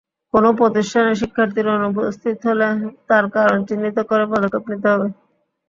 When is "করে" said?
4.09-4.23